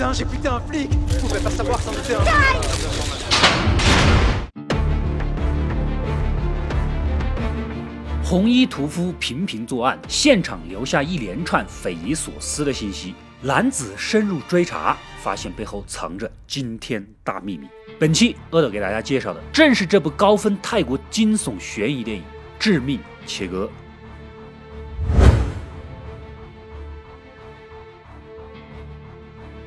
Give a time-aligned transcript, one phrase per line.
[8.24, 13.14] 红衣屠夫频频作案，现场留下一连串匪夷所思的信息。
[13.42, 17.68] 男子深入追查，发现背后藏着惊天大秘密。
[17.98, 22.22] 本期阿斗给大家介绍的正是这部高分泰国惊悚悬疑电影
[22.58, 23.66] 《致命切割》。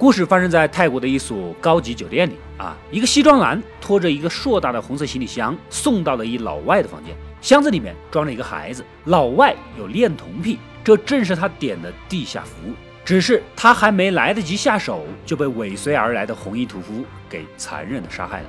[0.03, 8.83] 故事发生在泰国的一所高级酒店里啊，一个西装男拖着一个硕大的红色行李箱送到了一老外的房间，箱子里面装着一个孩子。
[9.05, 12.73] 老外有恋童癖，这正是他点的地下服务。
[13.05, 18.47] 只是他还没来得及下手，就被尾随而来的红衣屠夫给残忍的杀害了。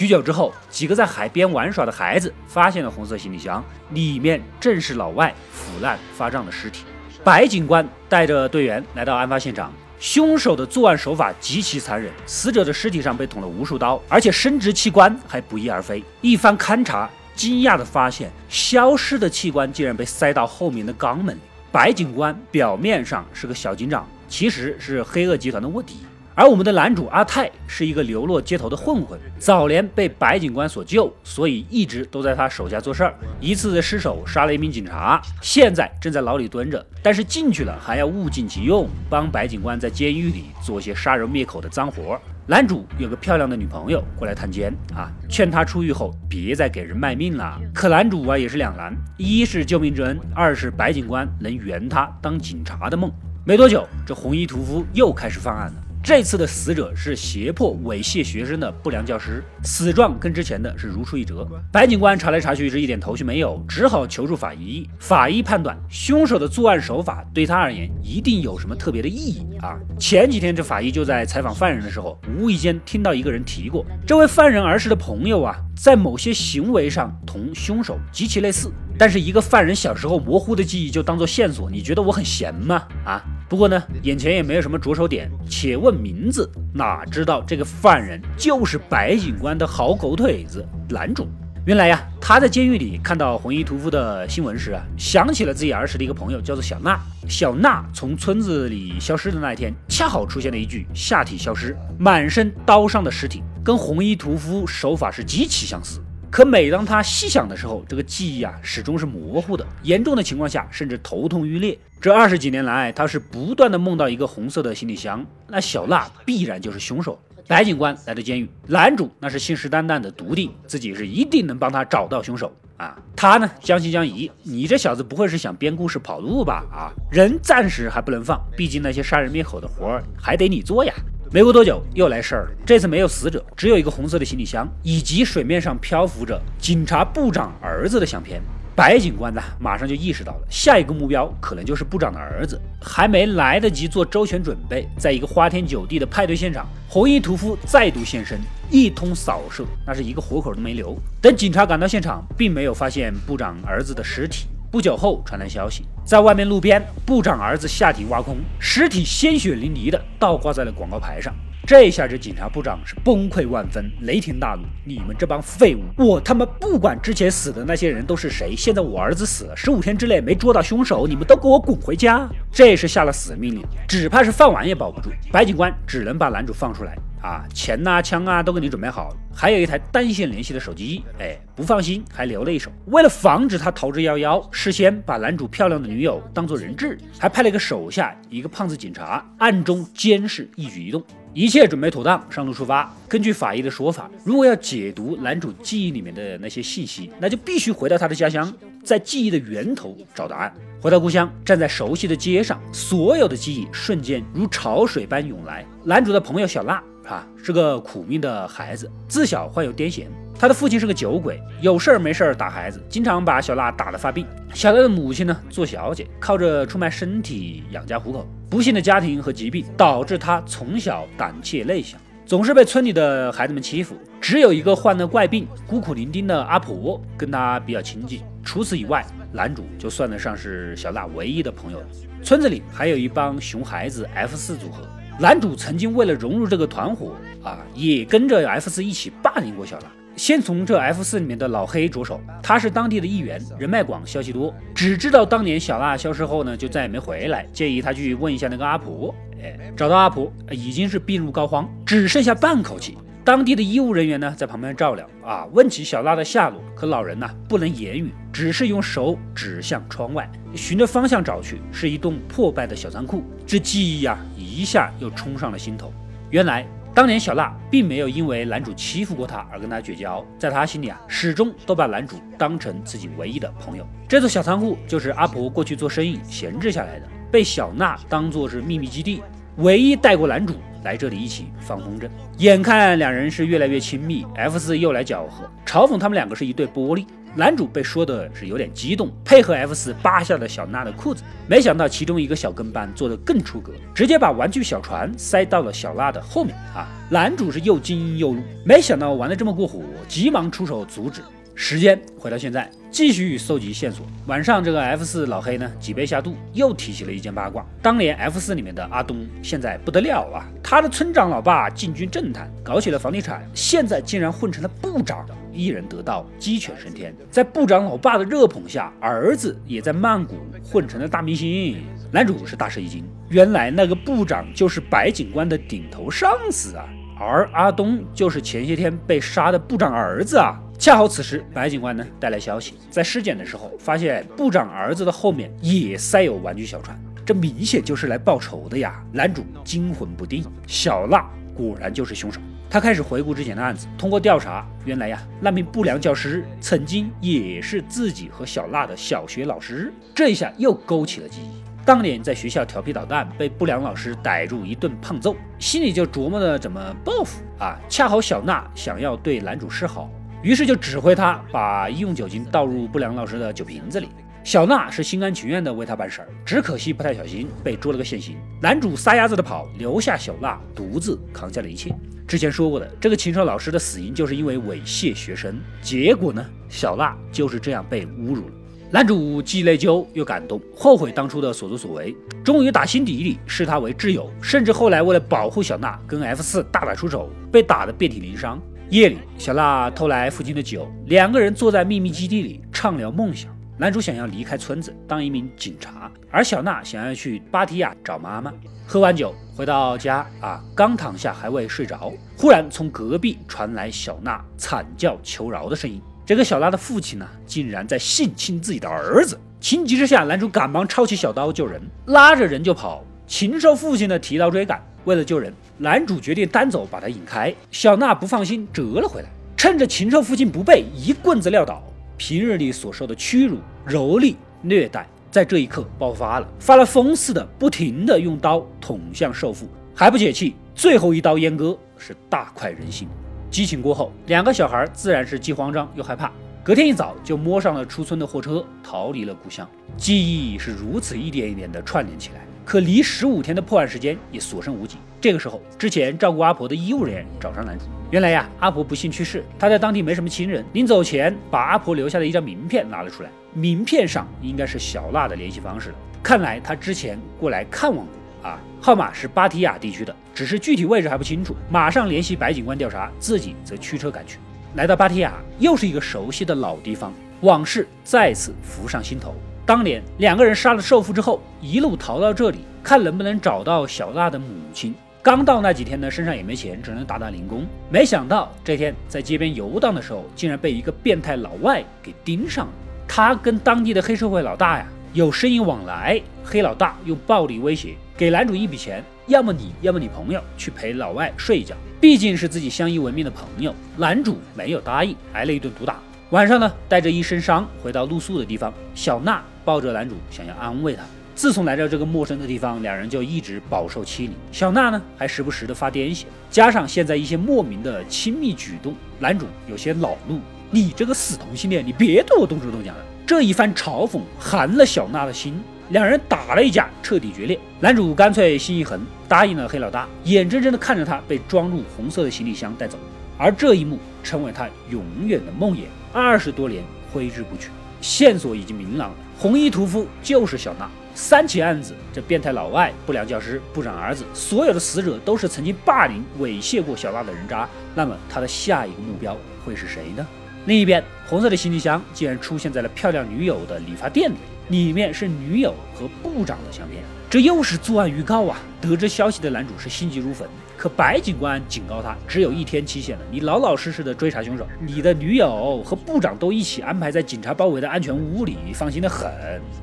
[0.00, 6.84] 许久之后，几个在海边玩耍的孩子发现了红色行李箱，里面正是老外腐烂发胀的尸体。
[7.22, 16.02] 白警官带着队员来到案发现场，凶手的作案手法极其残忍，死者的尸体上被捅了无数刀，而且生殖器官还不翼而飞。
[16.22, 21.40] 一番勘查，惊讶地发现，消失的器官竟然被塞到后面的肛门里。
[21.70, 25.98] 白警官表面上是个小警长，其实是黑恶集团的卧底。
[26.40, 33.14] 而我们的男主阿泰是一个流落街头的混混，早年被白警官所救，所以一直都在他手下做事儿。
[33.38, 36.82] 一次失手杀了一名警察，现在正在牢里蹲着。
[37.02, 42.18] 但是进去了还要物尽其用，帮白警官在监狱里做些杀人灭口的脏活。
[42.46, 47.60] 男主有个漂亮的女朋友过来探监啊，劝他出狱后别再给人卖命了。
[47.74, 53.12] 可男主啊也是两难，一是救命之恩，二是白警官能圆他当警察的梦。
[53.44, 55.74] 没多久，这红衣屠夫又开始犯案了。
[56.02, 61.46] 这次的死者是胁迫猥亵学生的不良教师，死状跟之前的是如出一辙。
[61.70, 64.88] 白警官查来查去是一点头绪没有，只好求助法医。
[64.98, 69.78] 法医判断凶手的作案手法对他而言一定有什么特别的意义啊！
[69.98, 78.72] 前几天这法医就在采访犯人的时候，无意间听到一个人提过，这位犯人儿时的朋友啊，在某些行为上同凶手极其类似。
[78.98, 82.82] 但是一个犯人小时候模糊的记忆就当做线索，你觉得我很闲吗？
[83.04, 83.22] 啊？
[83.50, 85.28] 不过呢，眼前也没有什么着手点。
[85.44, 91.26] 且问名字，哪知道这个犯人就是白警官的好狗腿子男主。
[91.66, 96.96] 原来呀，他在监狱里看到红衣屠夫的新闻时啊，想起了自己儿时的一个朋友，叫做小娜。
[97.28, 106.00] 小娜从村子里消失的那一天，恰好出现了一具下体消失、满身刀伤的尸体，跟红衣屠夫手法是极其相似。
[106.30, 111.76] 可每当他细想的时候，这个记忆啊始终是模糊的，严重的情况下甚至头痛欲裂。
[112.00, 117.20] 这二十几年来，他是不断的梦到一个红色的行李箱，那小娜必然就是凶手。
[117.48, 122.96] 白警官来到监狱，男主那是信誓旦旦的笃定自己是一定能帮他找到凶手啊。
[123.16, 126.64] 他呢将信将疑，你这小子不会是想编故事跑路吧？
[126.70, 130.94] 啊，人暂时还不能放，毕竟那些杀人灭口的活儿还得你做呀。
[131.32, 132.50] 没过多久，又来事儿了。
[132.66, 138.42] 这次没有死者，只有一个红色的行李箱，以及水面上漂浮着警察部长儿子的相片。
[138.74, 142.60] 白警官呢，马上就意识到了下一个目标可能就是部长的儿子。
[142.82, 150.96] 还没来得及做周全准备，在一个花天酒地的派对现场，红衣屠夫再度现身，一通扫射，那是一个活口都没留。
[151.22, 154.46] 等警察赶到现场，并没有发现部长儿子的尸体。
[154.68, 161.32] 不久后传来消息，在外面路边，部长儿子下体挖空，尸体鲜血淋漓的倒挂在了广告牌上。
[161.66, 172.28] 这下这警察部长是崩溃万分，雷霆大怒：你们这帮废物，我他妈不管之前死的那些人都是谁，现在我儿子死了，十五天之内没捉到凶手，你们都给我滚回家！
[172.50, 175.10] 这是下了死命令，只怕是饭碗也保不住。
[175.30, 176.98] 白警官只能把男主放出来。
[177.22, 181.04] 啊，钱呐、枪啊都给你准备好，还有一台单线联系的手机。
[181.18, 182.70] 哎，不放心，还留了一手。
[182.86, 191.02] 为了防止他逃之夭夭，事先把男主漂亮的女友当做人质，还派了一个手下，一个胖子警察，暗中监视一举一动。
[191.32, 192.92] 一切准备妥当，上路出发。
[193.06, 198.52] 根据法医的说法，如果要解读男主记忆里面的那些信息，那就必须回到他的家乡，
[198.82, 200.52] 在记忆的源头找答案。
[200.80, 205.64] 回到故乡，站在熟悉的街上，所有的记忆瞬间如潮水般涌来。
[205.84, 206.82] 男主的朋友小娜。
[207.10, 210.06] 啊，是个苦命的孩子，自小患有癫痫。
[210.38, 214.24] 他的父亲是个酒鬼，有事儿没事儿打孩子，经常把小娜打得发病。
[214.54, 218.24] 小娜的母亲呢，做小姐，靠着出卖身体养家糊口。
[218.48, 223.96] 不幸的家庭和疾病导致他从小胆怯内向，总是被村里的孩子们欺负。
[224.20, 228.20] 只有一个患了怪病、孤苦伶仃的阿婆跟他比较亲近。
[228.44, 231.86] 除此以外，男主就算得上是小娜唯一的朋友了。
[232.22, 234.86] 村子里还有一帮熊孩子 F 四组合。
[235.18, 237.12] 男主曾经为了融入这个团伙
[237.42, 239.86] 啊，也跟着 F 四一起霸凌过小娜。
[240.16, 249.14] 先从这 F 四里面的老黑着手，他是当地的一员，人脉广，消息多，只知道当年小娜消失后呢，就再也没回来，建议他去问一下那个阿婆。
[249.42, 252.98] 哎，找到阿婆，已经是病入膏肓，只剩下半口气。
[253.22, 263.22] 当地的医务人员呢，在旁边照料啊，问起小娜的下落，可老人呢不能言语，只是用手指向窗外，循着方向找去，是一栋破败的小仓库。
[263.46, 264.18] 这记忆呀，
[264.60, 265.90] 一下又冲上了心头。
[266.28, 273.86] 原来当年小娜并没有因为男主欺负过她而跟他绝交，在她心里啊，始终都把男主当成自己唯一的朋友。
[274.06, 279.22] 这座小仓库就是阿婆过去做生意闲置下来的，被小娜当做是秘密基地，
[279.56, 280.54] 唯一带过男主。
[280.82, 287.04] 来这里一起放风筝，眼看两人是越来越亲密，F 四又来搅和，嘲讽他们两个是一对玻璃。
[287.32, 296.88] 男主被说的是有点激动，配合 F 四扒下了小娜的裤子，没想到其中一个小跟班做的更出格，直接把玩具小船塞到了小娜的后面啊！
[297.08, 301.22] 男主是又惊又怒，没想到玩的这么过火，急忙出手阻止。
[301.54, 304.06] 时间回到现在，继续搜集线索。
[304.26, 307.64] 晚上，这个 F 四老黑呢，几杯下肚，又提起了一件八卦。
[307.82, 310.48] 当年 F 四里面的阿东，现在不得了啊！
[310.62, 317.14] 他的村长老爸进军政坛，搞起了房地产，现在竟然混成了部长，一人得道，鸡犬升天。
[317.30, 321.82] 在部长老爸的热捧下，儿子也在曼谷混成了大明星。
[322.10, 326.84] 男主是大吃一惊，原来那个部长就是白警官的顶头上司啊，
[327.18, 330.58] 而阿东就是前些天被杀的部长儿子啊。
[330.80, 339.04] 恰好此时，白警官呢带来消息，在尸检的时候发现部长儿子的后面也塞有玩具小船，这明显就是来报仇的呀！
[339.12, 341.22] 男主惊魂不定，小娜
[341.54, 342.40] 果然就是凶手。
[342.70, 351.62] 他开始回顾之前的案子，通过调查，原来呀，那名不良教师曾经也是自己和小娜的小学老师，这一下又勾起了记忆。
[351.84, 357.78] 当年在学校调皮捣蛋，被不良老师逮住一顿胖揍，心里就琢磨着怎么报复啊。
[357.86, 360.10] 恰好小娜想要对男主示好。
[360.42, 364.08] 于是就指挥他把医用酒精倒入不良老师的酒瓶子里。
[364.42, 368.38] 小娜是心甘情愿的为他办事儿，只可惜不太小心被捉了个现行。
[368.60, 371.94] 男主撒丫子的跑，留下小娜独自扛下了一切。
[372.26, 375.60] 之前说过的，这个禽兽老师的死因就是因为猥亵学生。
[375.82, 378.54] 结果呢，小娜就是这样被侮辱了。
[378.90, 388.58] 男主既内疚又感动，后悔当初的所作所为，终于打心底里视他为挚友，甚至后来为了保护小娜，跟 F 四大打出手，被打得遍体鳞伤。
[388.90, 393.48] 夜里，小娜偷来父亲的酒，两个人坐在秘密基地里畅聊梦想。
[393.78, 398.52] 男主想要离开村子当一名警察，而小娜想要去芭提雅找妈妈。
[398.88, 406.02] 喝完酒回到家啊，刚躺下还未睡着，忽然从隔壁传来小娜惨叫求饶的声音。
[406.26, 409.38] 这个小娜的父亲呢，竟然在性侵自己的儿子。
[409.60, 413.04] 情急之下，男主赶忙抄起小刀救人，拉着人就跑。
[413.28, 414.84] 禽兽父亲的提刀追赶。
[415.04, 417.54] 为了救人，男主决定单走，把他引开。
[417.70, 421.82] 小娜不放心，折了回来，趁着禽兽父亲不备，一棍子撂倒。
[422.16, 423.56] 平日里所受的屈辱、
[423.86, 433.08] 蹂躏、虐待，在这一刻爆发了，发了疯似的，不停的用刀捅向兽父，还不解气，最后一刀阉割，是大快人心。
[433.50, 436.30] 激情过后，两个小孩自然是既慌张又害怕。
[436.70, 439.68] 隔天一早，就摸上了出村的货车，逃离了故乡。
[439.96, 442.46] 记忆是如此一点一点的串联起来。
[442.64, 444.96] 可离十五天的破案时间也所剩无几。
[445.20, 447.86] 这个时候，之前照顾阿婆的医务人员找上男主。
[448.12, 450.64] 原来呀，阿婆不幸去世，他在当地没什么亲人。
[450.72, 455.96] 临走前，把阿婆留下的一张名片拿了出来，名片上应该是小娜的联系方式了。
[456.22, 461.52] 看来他之前过来看望过啊，号码是芭提雅地区的，只是具体位置还不清楚。
[461.68, 464.38] 马上联系白警官调查，自己则驱车赶去。
[464.74, 469.34] 来到芭提雅，又是一个熟悉的老地方，往事再次浮上心头。
[469.66, 474.94] 当年两个人杀了兽父之后，一路逃到这里，看能不能找到小娜的母亲。
[475.22, 477.66] 刚到那几天呢，身上也没钱，只能打打零工。
[477.90, 482.72] 没想到这天在街边游荡的时候，竟然被一个变态老外给盯上了。
[483.08, 493.72] 他跟当地的黑社会老大呀有生意往来，黑老大用暴力威胁，给男主一笔钱，要么你要么你朋友去陪老外睡一觉，毕竟是自己相依为命的朋友。
[493.96, 496.00] 男主没有答应，挨了一顿毒打。
[496.30, 499.40] 晚上呢，带着一身伤回到露宿的地方，小娜。
[499.64, 501.02] 抱着男主想要安慰他。
[501.36, 504.34] 自从来到这个陌生的地方，两人就一直饱受欺凌。
[504.50, 510.40] 小娜呢，还时不时的发癫痫，加上现在一些莫名的亲密举动，男主有些恼怒。
[510.72, 513.04] 你这个死同性恋，你别对我动手动脚的！
[513.26, 515.54] 这一番嘲讽寒了小娜的心，
[515.90, 517.58] 两人打了一架，彻底决裂。
[517.80, 522.96] 男主干脆心一横，答应了黑老大，眼睁睁的看着他被装入红色的行李箱带走。
[523.36, 527.70] 而这一幕成为他永远的梦魇，二十多年挥之不去。
[528.00, 529.16] 线索已经明朗了。
[529.36, 537.68] 红衣屠夫就是小娜，三起案子，这变态老外、不良教师、部长儿子，所有的死者都是曾经霸凌、猥亵过小娜的人渣。
[537.96, 540.24] 那么他的下一个目标会是谁呢？
[540.66, 544.36] 另一边，红色的行李箱竟然出现在了漂亮女友的理发店里，
[544.70, 548.56] 里面是女友和部长的相片，这又是作案预告啊！
[548.80, 559.28] 得知消息的男主是心急如焚，可白警官警告他，只有一天期限了，你老老实实的追查凶手，你的女友和部长都一起安排在警察包围的安全屋里，放心的很。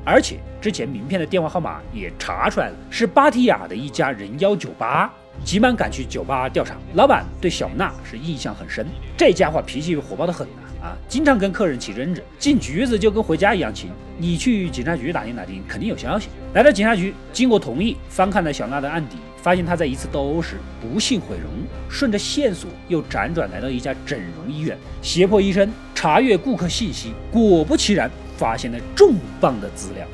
[0.06, 5.12] 而且之前名片的电话号码也查出来了，是巴提雅的一家人妖酒吧。
[5.44, 10.48] 急忙赶去酒吧调查，老板对小娜是印象很深，这家伙脾气火爆的很。
[10.80, 13.90] 啊，经常跟客人起争执，进局子就跟回家一样亲。
[14.16, 16.28] 你去警察局打听打听，肯定有消息。
[16.54, 21.50] 来到警察局，经过同意，翻看了小娜的案底，发现她在一次斗殴时不幸毁容。
[21.88, 27.12] 顺着线索，又辗转来到一家整容医院，胁迫医生查阅顾客信息。
[27.30, 30.06] 果不其然，发现了重磅的资料。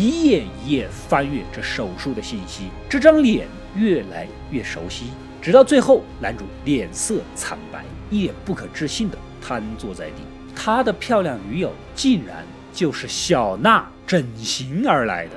[0.00, 5.06] 一页一页翻阅这手术的信息，这张脸越来越熟悉，
[5.42, 10.22] 直到最后，男主脸色惨白，一脸不可置信的瘫坐在地。
[10.54, 15.32] 他的漂亮女友竟然就是小娜整形而来的。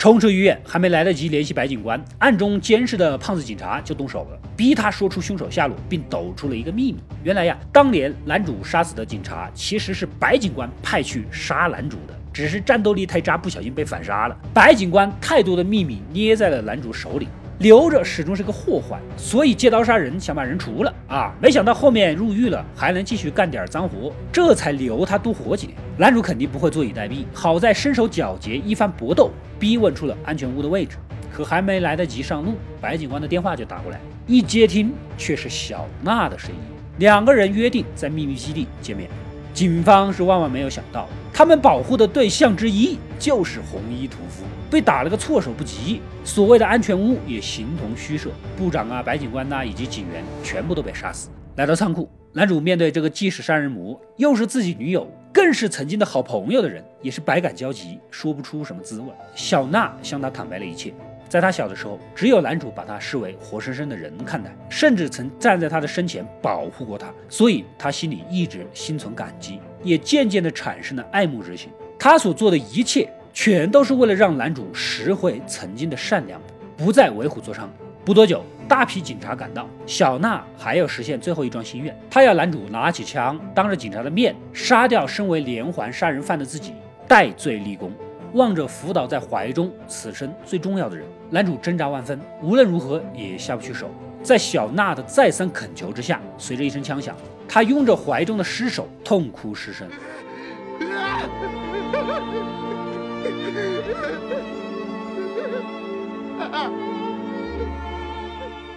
[0.00, 6.96] 冲出医院，还没来得及联系白警官，暗中监视的胖子警察就动手了，逼他说出凶手下落，并抖出了一个秘密。
[7.22, 14.34] 原来呀，当年男主杀死的警察其实是白警官派去杀男主的，只是战斗力太渣，不小心被反杀了。
[14.54, 17.28] 白警官太多的秘密捏在了男主手里。
[17.60, 21.30] 留着始终是个祸患，所以借刀杀人想把人除了啊！
[21.42, 25.76] 没想到后面入狱了，还能继续干点脏活，这才留他多活几年。
[25.98, 30.96] 男主肯定不会坐以待毙，好在身手矫捷，一番搏斗，逼问出了安全屋的位置。
[31.30, 36.56] 可还没来得及上路，白警官的电话就打过来，一接听却是小娜的声音。
[36.96, 39.10] 两个人约定在秘密基地见面。
[39.52, 44.44] 警方是万万没有想到，他们保护的对象之一就是红衣屠夫。
[44.70, 51.28] 被打了个措手不及，所谓的安全屋也形同虚设，部长啊、白警官呐以及警员全部都被杀死。
[51.56, 59.08] 来到仓库，男主面对这个既是杀人魔，又是自己女友，更是曾经的好朋友的人，也是百感交集，说不出什么滋味。
[59.34, 60.94] 小娜向他坦白了一切，
[61.30, 71.70] 在他小的时候，只有男主把他视为活生生的人看待，甚至曾站在他的身前保护过他，所以他心里一直心存感激，也渐渐的产生了爱慕之情。
[71.98, 73.08] 他所做的一切。
[73.32, 76.42] 全都是为了让男主拾回曾经的善良，
[76.76, 77.60] 不再为虎作伥。
[78.04, 86.74] 不多久，大批警察赶到，小娜还要实现最后一桩心愿，她要男主拿起枪，当着警察的面杀掉身为连环杀人犯的自己，
[87.06, 87.92] 戴罪立功。
[88.34, 93.90] 望着辅导在怀中此生最重要的人，男主挣扎万分，无论如何也下不去手。
[94.22, 97.16] 在小娜的再三恳求之下，随着一声枪响，
[97.48, 99.88] 他拥着怀中的尸首痛哭失声。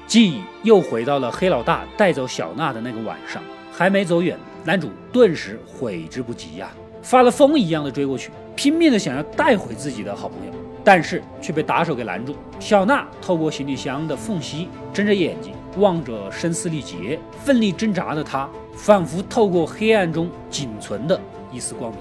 [0.07, 12.36] 记忆又回到了黑老大带走小娜的那个晚上，还没走远，男主顿时悔之不及呀，发了疯一样的追过去，拼命的想要带回自己的好朋友，但是却被打手给拦住。
[12.60, 21.19] 小娜透过行李箱的缝隙，睁着眼睛望着声嘶力竭、奋力挣扎的他，仿佛透过黑暗中仅存的
[21.51, 22.00] 一丝光明。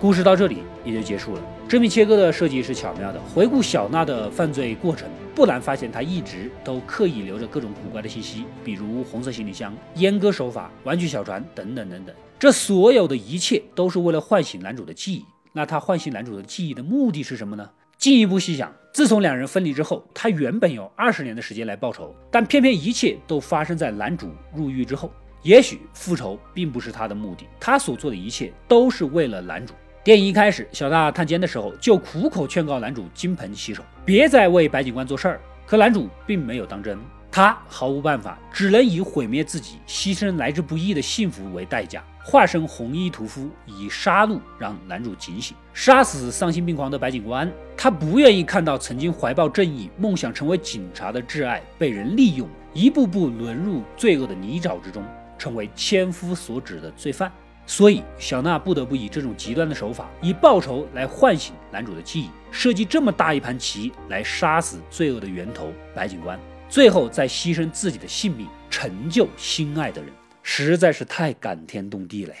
[0.00, 1.40] 故事到这里也就结束了。
[1.68, 3.20] 这名切割的设计是巧妙的。
[3.34, 12.14] 回顾小娜的犯罪过程，不难发现她一直都刻意留着各种古怪的信息，比如红色行李箱、阉割手法、玩具小船等等等等。
[12.38, 15.24] 这所有的一切都是为了唤醒男主的记忆。
[15.52, 17.68] 那他唤醒男主的记忆的目的是什么呢？
[17.98, 25.10] 进一步细想，自从两人分离之后，他原本有二十年的时间来报仇，但偏偏一切都发生在男主入狱之后。
[25.42, 29.74] 也许复仇并不是他的目的，他所做的一切都是为了男主。
[30.06, 35.40] 电影一开始，小娜探监的时候就苦口劝告男主金盆洗手，别再为白警官做事儿。
[35.66, 36.96] 可男主并没有当真，
[37.28, 47.52] 他毫无办法，只能以毁灭自己、牺牲来之不易的幸福为代价，化身红衣屠夫，以杀戮让男主警醒，杀死丧心病狂的白警官。
[47.76, 55.04] 他不愿意看到曾经怀抱正义、梦想成为警察的挚爱被人利用，一步步沦入罪恶的泥沼之中，
[55.36, 57.28] 成为千夫所指的罪犯。
[57.66, 72.40] 所以，小娜不得不以这种极端的手法，以报仇来唤醒男主的记忆，设计这么大一盘棋来杀死罪恶的源头白警官，最后再牺牲自己的性命，成就心爱的人，实在是太感天动地了呀！